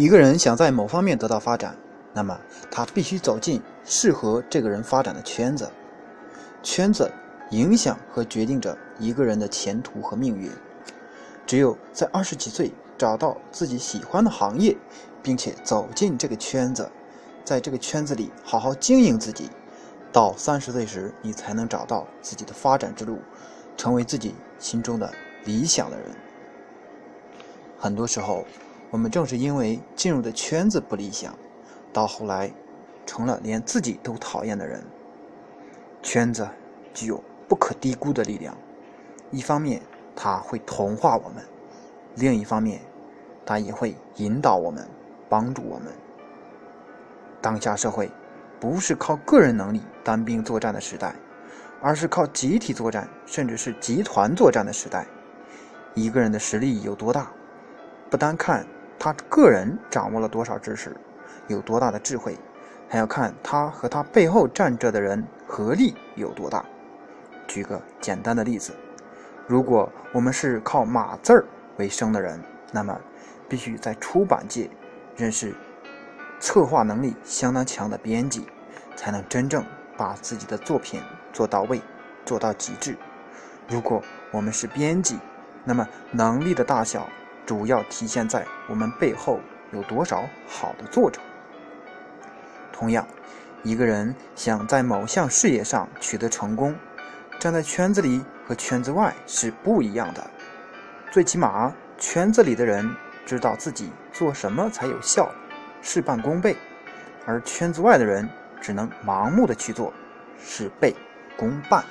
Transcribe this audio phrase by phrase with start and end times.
[0.00, 1.76] 一个人想在某方面得到发展，
[2.14, 5.70] 那么他必须走进适合这个人发展的圈子。
[6.62, 7.12] 圈子
[7.50, 10.50] 影响和决定着一个人的前途和命运。
[11.46, 14.74] 只有在二十几岁找到自己喜欢的行业，
[15.22, 16.90] 并且走进这个圈子，
[17.44, 19.50] 在这个圈子里好好经营自己，
[20.10, 23.18] 到三十岁时，你才能找到自己的发展之路，
[23.76, 25.12] 成为自己心中的
[25.44, 26.06] 理想的人。
[27.78, 28.46] 很多时候，
[28.90, 31.32] 我们正是因为进入的圈子不理想，
[31.92, 32.52] 到后来
[33.06, 34.82] 成了连自己都讨厌的人。
[36.02, 36.48] 圈子
[36.92, 38.56] 具有不可低估的力量，
[39.30, 39.80] 一方面
[40.16, 41.44] 它会同化我们，
[42.16, 42.80] 另一方面
[43.46, 44.84] 它也会引导我们，
[45.28, 45.92] 帮助我们。
[47.40, 48.10] 当下社会
[48.58, 51.14] 不是靠个人能力单兵作战的时代，
[51.80, 55.06] 而是靠集体作战，甚至是集团作战的时代。
[55.94, 57.30] 一个人的实力有多大，
[58.10, 58.66] 不单看
[59.00, 60.94] 他个人掌握了多少知识，
[61.48, 62.36] 有多大的智慧。
[62.86, 66.64] 还要看他和他背后站着的人合力有多大。
[67.46, 68.74] 举个简单的例子，
[69.46, 71.46] 如果我们是靠码字儿
[71.78, 72.38] 为生的人，
[72.72, 73.00] 那么
[73.48, 74.68] 必须在出版界
[75.16, 75.54] 认识
[76.40, 78.44] 策划能力相当强的编辑，
[78.96, 79.64] 才能真正
[79.96, 81.00] 把自己的作品
[81.32, 81.80] 做到位、
[82.26, 82.98] 做到极致。
[83.68, 84.02] 如果
[84.32, 85.18] 我们是编辑，
[85.64, 87.08] 那么能力的大小
[87.46, 89.40] 主要体现在我们背后
[89.72, 91.20] 有多少好的作者。
[92.72, 93.06] 同样，
[93.62, 96.74] 一个人想在某项事业上取得成功，
[97.38, 100.30] 站在圈子里和圈子外是不一样的。
[101.10, 102.88] 最起码，圈子里的人
[103.26, 105.30] 知道自己做什么才有效，
[105.82, 106.54] 事半功倍；
[107.26, 108.28] 而圈子外的人
[108.60, 109.92] 只能盲目的去做，
[110.38, 110.94] 事倍
[111.36, 111.84] 功半。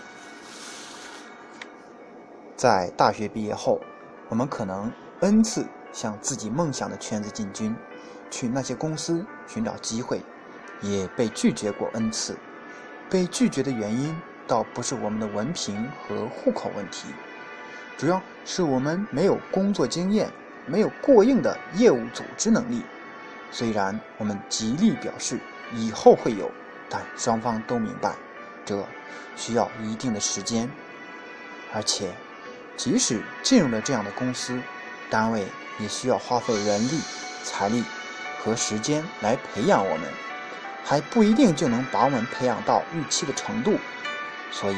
[2.55, 3.80] 在大学毕业后，
[4.27, 7.75] 我们可能 n 次向自己梦想的圈子进军，
[8.30, 10.22] 去那些公司寻找机会。
[10.81, 12.38] 也被拒绝过 n 次，
[13.09, 14.16] 被拒绝的原因
[14.48, 17.10] 倒不是我们的文凭和户口问题，
[17.98, 20.32] 主要是我们没有工作经验，
[20.66, 22.82] 没有过硬的业务组织能力。
[23.52, 25.38] 虽然我们极力表示
[25.73, 26.49] 以后会有，
[26.89, 28.16] 但双方都明白，
[28.64, 28.82] 这
[29.36, 30.70] 需要一定的时间。
[31.73, 32.10] 而且，
[32.77, 34.58] 即使进入了这样的公司，
[35.09, 35.45] 单位
[35.80, 36.99] 也需要花费人力、
[37.43, 37.83] 财力
[38.39, 40.09] 和时间来培养我们。
[40.86, 43.77] 还不一定就能把我们培养到预期的程度，
[44.49, 44.77] 所以，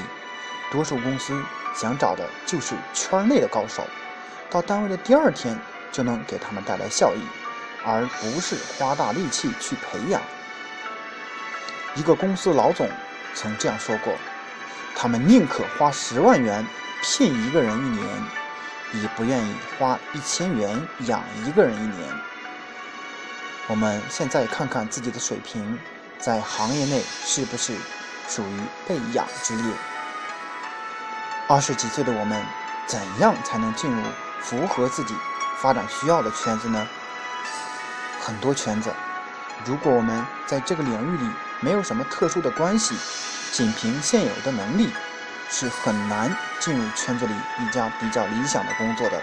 [0.69, 1.41] 多数公司
[1.73, 3.87] 想找的就是圈内的高手，
[4.49, 5.57] 到单位的第二天
[5.89, 7.21] 就能给他们带来效益，
[7.85, 10.21] 而不是花大力气去培养。
[11.95, 12.89] 一个公司老总
[13.33, 14.13] 曾这样说过
[14.95, 16.65] ：“他们宁可花十万元
[17.03, 18.05] 聘一个人一年，
[18.93, 22.09] 也不愿意花一千元养一个人一年。”
[23.67, 25.77] 我们现在看看自己的水平。
[26.19, 27.75] 在行业内是不是
[28.29, 29.73] 属于被养之列？
[31.47, 32.45] 二十几岁的我们，
[32.85, 34.03] 怎样才能进入
[34.39, 35.15] 符合自己
[35.57, 36.87] 发展需要的圈子呢？
[38.19, 38.93] 很多圈子，
[39.65, 41.27] 如果我们在这个领域里
[41.59, 42.95] 没有什么特殊的关系，
[43.51, 44.91] 仅凭现有的能力，
[45.51, 49.21] 是很难进入圈子里一家比较理想的工作的。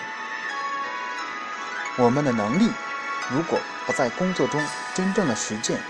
[1.96, 2.70] 我们的能力，
[3.30, 4.62] 如果不在工作中
[4.94, 5.80] 真正的实践，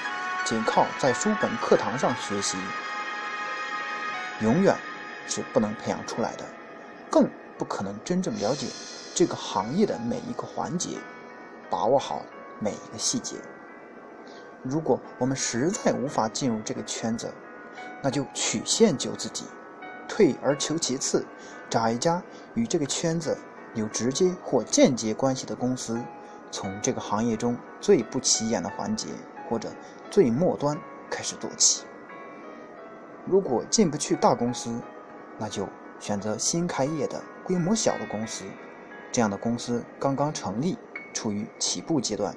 [0.45, 2.57] 仅靠在书本课堂上学习，
[4.41, 4.75] 永远
[5.27, 6.45] 是不能培养出来的，
[7.11, 7.29] 更
[7.59, 8.69] 不可能真正了解
[9.15, 10.99] 这个行业的每一个环节，
[11.69, 12.23] 把握好
[12.61, 13.37] 每一个细节。
[14.63, 17.35] 如果我们实在无法进入这个圈子，
[18.03, 19.45] 那就曲线救自己，
[20.09, 21.25] 退而求其次，
[21.71, 22.23] 找一家
[22.55, 23.37] 与这个圈子
[23.75, 26.01] 有直接或间接关系的公司，
[26.51, 29.09] 从这个行业中最不起眼的环节
[29.49, 29.69] 或者。
[30.11, 30.75] 最末端
[31.11, 31.85] 开始做起。
[33.27, 34.81] 如果进不去大公司，
[35.37, 35.69] 那就
[36.01, 38.45] 选择新开业的规模小的公司。
[39.13, 40.79] 这样的公司刚刚成立，
[41.13, 42.35] 处于起步阶段，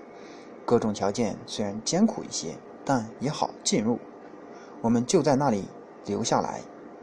[0.65, 3.97] 各种条件虽然艰苦一些，但也好进入。
[4.81, 5.69] 我们就在那里
[6.05, 6.59] 留下来，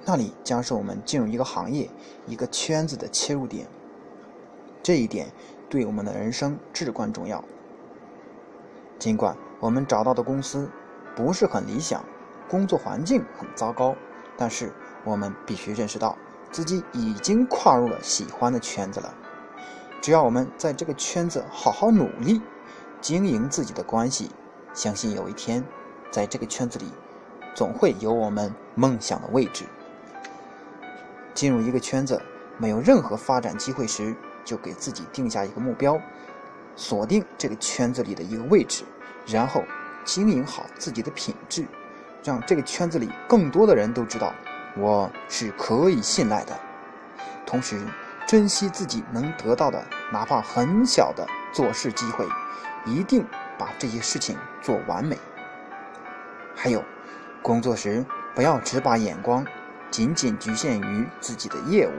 [0.09, 1.91] 那里将是我们进入一个行业、
[2.27, 3.67] 一个圈子的切入点。
[4.83, 5.31] 这一点
[5.69, 7.45] 对我们的人生至关重要。
[8.99, 9.37] 尽管。
[9.61, 10.71] 我们找到的公司
[11.17, 12.05] 不是很理想，
[12.49, 13.93] 工作环境很糟糕，
[14.37, 14.73] 但是
[15.03, 16.17] 我们必须认识到
[16.53, 19.13] 自己已经跨入了喜欢的圈子了。
[20.01, 22.41] 只要我们在这个圈子好好努力，
[23.01, 24.31] 经营自己的关系，
[24.73, 25.65] 相信有一天，
[26.13, 26.87] 在这个圈子里，
[27.53, 29.65] 总会有我们梦想的位置。
[31.39, 32.21] 进入一个圈子
[32.57, 34.13] 没有任何发展机会时，
[34.45, 35.97] 就给自己定下一个目标，
[36.75, 38.83] 锁定这个圈子里的一个位置，
[39.25, 39.63] 然后
[40.05, 41.65] 经营好自己的品质，
[42.25, 44.35] 让这个圈子里更多的人都知道
[44.77, 46.59] 我是可以信赖的。
[47.47, 47.81] 同时，
[48.27, 49.81] 珍惜自己能得到的
[50.13, 52.27] 哪怕很小的做事机会，
[52.85, 53.25] 一定
[53.57, 55.17] 把这些事情做完美。
[56.57, 56.83] 还有，
[57.43, 59.47] 工作时不要只把眼光
[59.91, 61.93] 仅仅局限于自己的业务，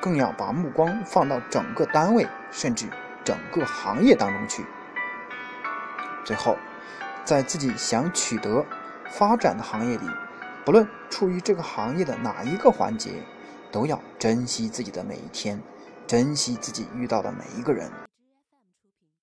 [0.00, 2.86] 更要把目光放到整个单位甚至
[3.24, 4.64] 整个行业当中去。
[6.24, 6.56] 最后，
[7.24, 8.64] 在自己想取得
[9.10, 10.06] 发展的行业里，
[10.64, 13.22] 不论处于这个行业的哪一个环节，
[13.70, 15.60] 都要珍惜自己的每一天，
[16.06, 17.90] 珍惜自己遇到的每一个人。